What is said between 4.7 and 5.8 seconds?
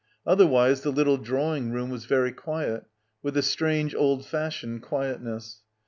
quietness.